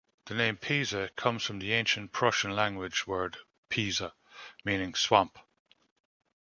[0.25, 3.37] The name Pisa comes from the ancient Prussian language word
[3.69, 4.15] "pisa",
[4.65, 5.37] meaning "swamp.